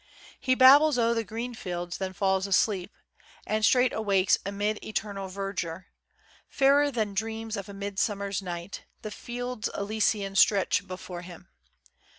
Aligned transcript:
"He 0.39 0.55
babbles 0.55 0.97
o' 0.97 1.23
green 1.23 1.53
fields, 1.53 1.99
then 1.99 2.13
falls 2.13 2.47
asleep," 2.47 2.91
And 3.45 3.63
straight 3.63 3.93
awakes 3.93 4.35
amid 4.47 4.83
eternal 4.83 5.27
verdure. 5.29 5.89
Fairer 6.49 6.89
than 6.89 7.13
"dreams 7.13 7.55
of 7.55 7.69
a 7.69 7.73
Midsummer's 7.75 8.41
Night," 8.41 8.85
The 9.03 9.11
fields 9.11 9.69
Elysian 9.77 10.35
stretch 10.35 10.87
before 10.87 11.21
him. 11.21 11.49